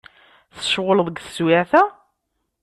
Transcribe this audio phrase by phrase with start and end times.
[0.57, 1.83] Tceɣleḍ deg teswiεt-a?